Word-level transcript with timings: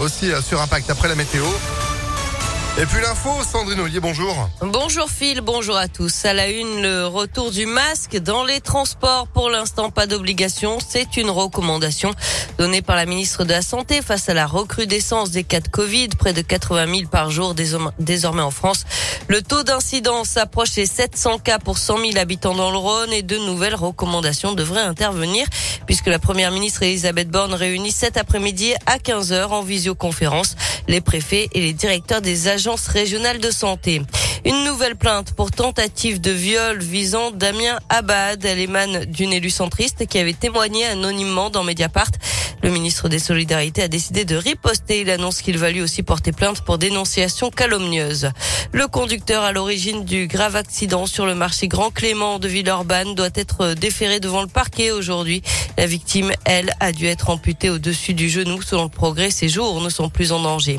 Aussi 0.00 0.32
euh, 0.32 0.40
sur 0.40 0.60
Impact 0.60 0.88
après 0.90 1.08
la 1.08 1.14
météo. 1.14 1.44
Et 2.78 2.84
puis 2.84 3.00
l'info, 3.00 3.30
Sandrine 3.42 3.80
Ollier, 3.80 4.00
bonjour. 4.00 4.50
Bonjour 4.60 5.08
Phil, 5.08 5.40
bonjour 5.40 5.78
à 5.78 5.88
tous. 5.88 6.26
À 6.26 6.34
la 6.34 6.50
une, 6.50 6.82
le 6.82 7.06
retour 7.06 7.50
du 7.50 7.64
masque 7.64 8.18
dans 8.18 8.44
les 8.44 8.60
transports. 8.60 9.28
Pour 9.28 9.48
l'instant, 9.48 9.88
pas 9.88 10.06
d'obligation. 10.06 10.76
C'est 10.86 11.16
une 11.16 11.30
recommandation 11.30 12.10
donnée 12.58 12.82
par 12.82 12.96
la 12.96 13.06
ministre 13.06 13.44
de 13.44 13.52
la 13.52 13.62
Santé 13.62 14.02
face 14.02 14.28
à 14.28 14.34
la 14.34 14.46
recrudescence 14.46 15.30
des 15.30 15.42
cas 15.42 15.60
de 15.60 15.68
Covid, 15.68 16.08
près 16.18 16.34
de 16.34 16.42
80 16.42 16.86
000 16.98 17.08
par 17.10 17.30
jour 17.30 17.54
désormais 17.54 18.42
en 18.42 18.50
France. 18.50 18.84
Le 19.28 19.40
taux 19.40 19.62
d'incidence 19.62 20.36
approche 20.36 20.76
les 20.76 20.84
700 20.84 21.38
cas 21.38 21.58
pour 21.58 21.78
100 21.78 21.98
000 21.98 22.18
habitants 22.18 22.54
dans 22.54 22.70
le 22.70 22.76
Rhône 22.76 23.12
et 23.12 23.22
de 23.22 23.38
nouvelles 23.38 23.74
recommandations 23.74 24.52
devraient 24.52 24.82
intervenir 24.82 25.46
puisque 25.86 26.08
la 26.08 26.18
première 26.18 26.50
ministre 26.50 26.82
Elisabeth 26.82 27.30
Borne 27.30 27.54
réunit 27.54 27.90
cet 27.90 28.18
après-midi 28.18 28.74
à 28.84 28.98
15 28.98 29.32
h 29.32 29.46
en 29.46 29.62
visioconférence 29.62 30.56
les 30.88 31.00
préfets 31.00 31.48
et 31.52 31.60
les 31.60 31.72
directeurs 31.72 32.20
des 32.20 32.48
agences 32.48 32.86
régionales 32.86 33.38
de 33.38 33.50
santé. 33.50 34.02
Une 34.46 34.62
nouvelle 34.62 34.94
plainte 34.94 35.32
pour 35.32 35.50
tentative 35.50 36.20
de 36.20 36.30
viol 36.30 36.78
visant 36.78 37.32
Damien 37.32 37.80
Abad. 37.88 38.44
Elle 38.44 38.60
émane 38.60 39.04
d'une 39.06 39.32
élue 39.32 39.50
centriste 39.50 40.06
qui 40.06 40.20
avait 40.20 40.34
témoigné 40.34 40.86
anonymement 40.86 41.50
dans 41.50 41.64
Mediapart. 41.64 42.12
Le 42.62 42.70
ministre 42.70 43.08
des 43.08 43.18
Solidarités 43.18 43.82
a 43.82 43.88
décidé 43.88 44.24
de 44.24 44.36
riposter. 44.36 45.00
Il 45.00 45.10
annonce 45.10 45.42
qu'il 45.42 45.58
va 45.58 45.72
lui 45.72 45.82
aussi 45.82 46.04
porter 46.04 46.30
plainte 46.30 46.60
pour 46.60 46.78
dénonciation 46.78 47.50
calomnieuse. 47.50 48.30
Le 48.70 48.86
conducteur 48.86 49.42
à 49.42 49.50
l'origine 49.50 50.04
du 50.04 50.28
grave 50.28 50.54
accident 50.54 51.06
sur 51.06 51.26
le 51.26 51.34
marché 51.34 51.66
Grand 51.66 51.90
Clément 51.90 52.38
de 52.38 52.46
Villeurbanne 52.46 53.16
doit 53.16 53.30
être 53.34 53.74
déféré 53.74 54.20
devant 54.20 54.42
le 54.42 54.48
parquet 54.48 54.92
aujourd'hui. 54.92 55.42
La 55.76 55.86
victime, 55.86 56.32
elle, 56.44 56.72
a 56.78 56.92
dû 56.92 57.06
être 57.06 57.30
amputée 57.30 57.68
au-dessus 57.68 58.14
du 58.14 58.28
genou. 58.28 58.62
Selon 58.62 58.84
le 58.84 58.90
progrès, 58.90 59.30
ses 59.30 59.48
jours 59.48 59.80
ne 59.80 59.90
sont 59.90 60.08
plus 60.08 60.30
en 60.30 60.40
danger. 60.40 60.78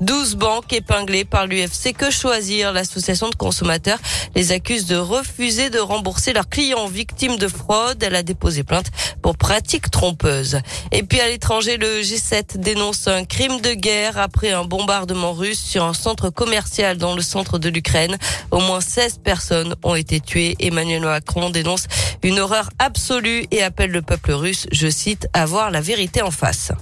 12 0.00 0.36
banques 0.36 0.72
épinglées 0.72 1.24
par 1.24 1.46
l'UFC 1.46 1.94
Que 1.96 2.10
Choisir, 2.10 2.72
l'association 3.06 3.30
de 3.30 3.36
consommateurs, 3.36 3.98
les 4.34 4.52
accuse 4.52 4.86
de 4.86 4.96
refuser 4.96 5.70
de 5.70 5.78
rembourser 5.78 6.32
leurs 6.32 6.48
clients 6.48 6.88
victimes 6.88 7.36
de 7.36 7.46
fraude. 7.46 8.02
Elle 8.02 8.16
a 8.16 8.22
déposé 8.22 8.64
plainte 8.64 8.86
pour 9.22 9.36
pratique 9.36 9.90
trompeuse. 9.90 10.58
Et 10.90 11.02
puis 11.04 11.20
à 11.20 11.28
l'étranger, 11.28 11.76
le 11.76 12.00
G7 12.00 12.58
dénonce 12.58 13.06
un 13.06 13.24
crime 13.24 13.60
de 13.60 13.74
guerre 13.74 14.18
après 14.18 14.50
un 14.50 14.64
bombardement 14.64 15.32
russe 15.32 15.60
sur 15.60 15.84
un 15.84 15.94
centre 15.94 16.30
commercial 16.30 16.96
dans 16.98 17.14
le 17.14 17.22
centre 17.22 17.58
de 17.58 17.68
l'Ukraine. 17.68 18.16
Au 18.50 18.58
moins 18.58 18.80
16 18.80 19.20
personnes 19.22 19.76
ont 19.84 19.94
été 19.94 20.18
tuées. 20.20 20.56
Emmanuel 20.58 21.02
Macron 21.02 21.50
dénonce 21.50 21.86
une 22.24 22.40
horreur 22.40 22.70
absolue 22.80 23.46
et 23.52 23.62
appelle 23.62 23.92
le 23.92 24.02
peuple 24.02 24.32
russe, 24.32 24.66
je 24.72 24.88
cite, 24.88 25.28
à 25.32 25.46
voir 25.46 25.70
la 25.70 25.80
vérité 25.80 26.22
en 26.22 26.32
face. 26.32 26.72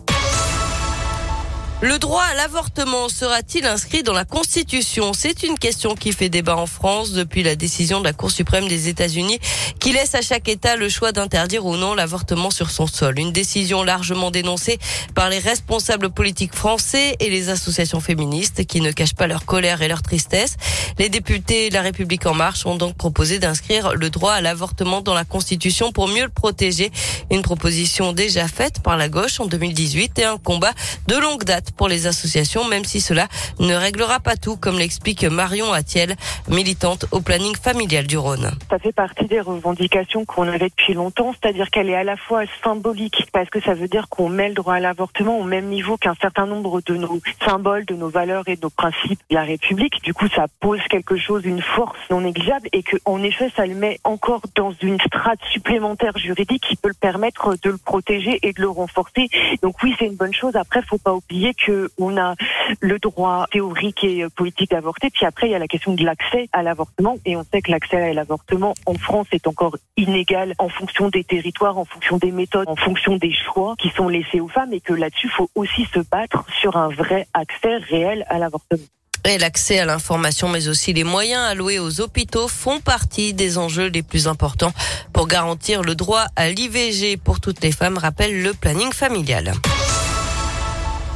Le 1.84 1.98
droit 1.98 2.22
à 2.22 2.34
l'avortement 2.34 3.10
sera-t-il 3.10 3.66
inscrit 3.66 4.02
dans 4.02 4.14
la 4.14 4.24
Constitution? 4.24 5.12
C'est 5.12 5.42
une 5.42 5.58
question 5.58 5.94
qui 5.94 6.12
fait 6.12 6.30
débat 6.30 6.56
en 6.56 6.64
France 6.64 7.12
depuis 7.12 7.42
la 7.42 7.56
décision 7.56 7.98
de 7.98 8.04
la 8.04 8.14
Cour 8.14 8.30
suprême 8.30 8.68
des 8.68 8.88
États-Unis 8.88 9.38
qui 9.80 9.92
laisse 9.92 10.14
à 10.14 10.22
chaque 10.22 10.48
État 10.48 10.76
le 10.76 10.88
choix 10.88 11.12
d'interdire 11.12 11.66
ou 11.66 11.76
non 11.76 11.94
l'avortement 11.94 12.50
sur 12.50 12.70
son 12.70 12.86
sol. 12.86 13.18
Une 13.18 13.32
décision 13.32 13.82
largement 13.82 14.30
dénoncée 14.30 14.78
par 15.14 15.28
les 15.28 15.38
responsables 15.38 16.08
politiques 16.08 16.54
français 16.54 17.16
et 17.20 17.28
les 17.28 17.50
associations 17.50 18.00
féministes 18.00 18.64
qui 18.64 18.80
ne 18.80 18.90
cachent 18.90 19.14
pas 19.14 19.26
leur 19.26 19.44
colère 19.44 19.82
et 19.82 19.88
leur 19.88 20.00
tristesse. 20.00 20.56
Les 20.98 21.10
députés 21.10 21.68
La 21.68 21.82
République 21.82 22.24
en 22.24 22.32
marche 22.32 22.64
ont 22.64 22.76
donc 22.76 22.96
proposé 22.96 23.38
d'inscrire 23.38 23.92
le 23.94 24.08
droit 24.08 24.32
à 24.32 24.40
l'avortement 24.40 25.02
dans 25.02 25.12
la 25.12 25.26
Constitution 25.26 25.92
pour 25.92 26.08
mieux 26.08 26.24
le 26.24 26.30
protéger. 26.30 26.90
Une 27.30 27.42
proposition 27.42 28.14
déjà 28.14 28.48
faite 28.48 28.80
par 28.82 28.96
la 28.96 29.10
gauche 29.10 29.38
en 29.38 29.44
2018 29.44 30.18
et 30.20 30.24
un 30.24 30.38
combat 30.38 30.72
de 31.08 31.16
longue 31.16 31.44
date 31.44 31.73
pour 31.76 31.88
les 31.88 32.06
associations, 32.06 32.64
même 32.66 32.84
si 32.84 33.00
cela 33.00 33.28
ne 33.58 33.74
réglera 33.74 34.20
pas 34.20 34.36
tout, 34.36 34.56
comme 34.56 34.78
l'explique 34.78 35.24
Marion 35.24 35.72
Attiel, 35.72 36.16
militante 36.48 37.06
au 37.10 37.20
planning 37.20 37.54
familial 37.56 38.06
du 38.06 38.18
Rhône. 38.18 38.50
Ça 38.70 38.78
fait 38.78 38.92
partie 38.92 39.26
des 39.26 39.40
revendications 39.40 40.24
qu'on 40.24 40.48
avait 40.48 40.68
depuis 40.68 40.94
longtemps, 40.94 41.32
c'est-à-dire 41.32 41.70
qu'elle 41.70 41.88
est 41.88 41.96
à 41.96 42.04
la 42.04 42.16
fois 42.16 42.42
symbolique, 42.62 43.26
parce 43.32 43.50
que 43.50 43.60
ça 43.60 43.74
veut 43.74 43.88
dire 43.88 44.08
qu'on 44.08 44.28
met 44.28 44.48
le 44.48 44.54
droit 44.54 44.74
à 44.74 44.80
l'avortement 44.80 45.38
au 45.38 45.44
même 45.44 45.66
niveau 45.66 45.96
qu'un 45.96 46.14
certain 46.20 46.46
nombre 46.46 46.80
de 46.82 46.96
nos 46.96 47.20
symboles, 47.44 47.84
de 47.84 47.94
nos 47.94 48.08
valeurs 48.08 48.48
et 48.48 48.56
de 48.56 48.62
nos 48.62 48.70
principes 48.70 49.20
de 49.30 49.34
la 49.34 49.42
République. 49.42 50.02
Du 50.02 50.14
coup, 50.14 50.28
ça 50.28 50.46
pose 50.60 50.80
quelque 50.88 51.16
chose, 51.16 51.44
une 51.44 51.62
force 51.62 51.98
non 52.10 52.20
négligeable, 52.20 52.68
et 52.72 52.82
que, 52.82 52.96
en 53.04 53.22
effet, 53.22 53.50
ça 53.56 53.66
le 53.66 53.74
met 53.74 53.98
encore 54.04 54.42
dans 54.54 54.72
une 54.82 55.00
strate 55.00 55.40
supplémentaire 55.52 56.16
juridique 56.18 56.64
qui 56.68 56.76
peut 56.76 56.88
le 56.88 56.94
permettre 56.94 57.56
de 57.62 57.70
le 57.70 57.78
protéger 57.78 58.38
et 58.42 58.52
de 58.52 58.60
le 58.60 58.68
renforcer. 58.68 59.28
Donc 59.62 59.82
oui, 59.82 59.94
c'est 59.98 60.06
une 60.06 60.16
bonne 60.16 60.34
chose. 60.34 60.56
Après, 60.56 60.80
faut 60.82 60.98
pas 60.98 61.14
oublier 61.14 61.54
qu'on 61.64 62.16
a 62.16 62.34
le 62.80 62.98
droit 62.98 63.46
théorique 63.50 64.04
et 64.04 64.26
politique 64.34 64.70
d'avorter, 64.70 65.10
puis 65.10 65.26
après 65.26 65.48
il 65.48 65.50
y 65.52 65.54
a 65.54 65.58
la 65.58 65.68
question 65.68 65.94
de 65.94 66.04
l'accès 66.04 66.48
à 66.52 66.62
l'avortement, 66.62 67.16
et 67.24 67.36
on 67.36 67.44
sait 67.44 67.62
que 67.62 67.70
l'accès 67.70 67.96
à 67.96 68.12
l'avortement 68.12 68.74
en 68.86 68.94
France 68.94 69.26
est 69.32 69.46
encore 69.46 69.76
inégal 69.96 70.54
en 70.58 70.68
fonction 70.68 71.08
des 71.08 71.24
territoires, 71.24 71.78
en 71.78 71.84
fonction 71.84 72.18
des 72.18 72.32
méthodes, 72.32 72.68
en 72.68 72.76
fonction 72.76 73.16
des 73.16 73.32
choix 73.32 73.74
qui 73.78 73.90
sont 73.90 74.08
laissés 74.08 74.40
aux 74.40 74.48
femmes, 74.48 74.72
et 74.72 74.80
que 74.80 74.92
là-dessus, 74.92 75.26
il 75.26 75.36
faut 75.36 75.50
aussi 75.54 75.86
se 75.92 76.00
battre 76.00 76.44
sur 76.60 76.76
un 76.76 76.88
vrai 76.88 77.26
accès 77.34 77.76
réel 77.76 78.24
à 78.28 78.38
l'avortement. 78.38 78.84
Et 79.26 79.38
l'accès 79.38 79.78
à 79.78 79.86
l'information, 79.86 80.48
mais 80.48 80.68
aussi 80.68 80.92
les 80.92 81.02
moyens 81.02 81.42
alloués 81.42 81.78
aux 81.78 82.02
hôpitaux 82.02 82.46
font 82.46 82.80
partie 82.80 83.32
des 83.32 83.56
enjeux 83.56 83.86
les 83.86 84.02
plus 84.02 84.28
importants 84.28 84.72
pour 85.14 85.28
garantir 85.28 85.82
le 85.82 85.94
droit 85.94 86.26
à 86.36 86.50
l'IVG 86.50 87.16
pour 87.16 87.40
toutes 87.40 87.62
les 87.62 87.72
femmes, 87.72 87.96
rappelle 87.96 88.42
le 88.42 88.52
planning 88.52 88.92
familial. 88.92 89.54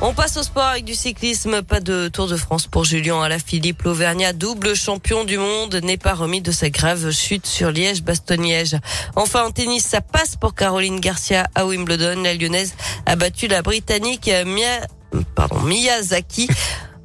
On 0.01 0.15
passe 0.15 0.37
au 0.37 0.45
sport 0.45 0.63
avec 0.65 0.85
du 0.85 0.95
cyclisme. 0.95 1.63
Pas 1.63 1.81
de 1.81 2.07
Tour 2.07 2.29
de 2.29 2.37
France 2.37 2.69
pour 2.69 2.85
Julien 2.85 3.21
Alaphilippe. 3.21 3.83
L'Auvergnat, 3.83 4.33
double 4.33 4.77
champion 4.77 5.25
du 5.25 5.39
monde, 5.39 5.75
n'est 5.83 5.97
pas 5.97 6.15
remis 6.15 6.41
de 6.41 6.53
sa 6.53 6.71
grave 6.71 7.11
chute 7.11 7.47
sur 7.47 7.73
Liège-Bastogne-Liège. 7.73 8.79
Enfin, 9.17 9.43
en 9.43 9.51
tennis, 9.51 9.85
ça 9.85 10.01
passe 10.01 10.37
pour 10.37 10.55
Caroline 10.55 11.01
Garcia 11.01 11.49
à 11.57 11.67
Wimbledon. 11.67 12.23
La 12.23 12.35
Lyonnaise 12.35 12.75
a 13.07 13.17
battu 13.17 13.49
la 13.49 13.63
Britannique 13.63 14.31
Mia, 14.47 14.87
pardon, 15.35 15.61
Miyazaki. 15.63 16.49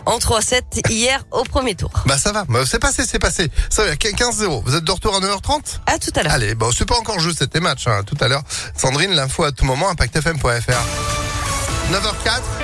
En 0.06 0.18
3-7 0.18 0.92
hier 0.92 1.26
au 1.32 1.44
premier 1.46 1.76
tour. 1.76 1.90
Bah 2.06 2.18
ça 2.18 2.34
va, 2.34 2.44
bah, 2.44 2.60
c'est 2.66 2.78
passé, 2.78 3.06
c'est 3.08 3.20
passé. 3.20 3.50
Ça 3.70 3.86
va, 3.86 3.94
15-0. 3.96 4.62
Vous 4.66 4.76
êtes 4.76 4.84
de 4.84 4.92
retour 4.92 5.16
à 5.16 5.22
9h30 5.22 5.80
À 5.86 5.98
tout 5.98 6.12
à 6.18 6.24
l'heure. 6.24 6.34
Allez, 6.34 6.56
bon, 6.56 6.72
c'est 6.78 6.86
pas 6.86 6.98
encore 6.98 7.22
juste 7.22 7.40
c'était 7.40 7.62
match, 7.62 7.88
hein, 7.88 8.02
tout 8.06 8.18
à 8.20 8.28
l'heure. 8.28 8.44
Sandrine, 8.76 9.12
l'info 9.12 9.46
à 9.46 9.54
tout 9.54 9.64
moment, 9.64 9.90
impactfm.fr. 9.90 10.82
9h04. 11.94 12.63